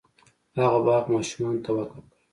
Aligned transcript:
هغه 0.59 0.79
باغ 0.87 1.03
ماشومانو 1.13 1.63
ته 1.65 1.69
وقف 1.77 1.99
کړ. 2.09 2.15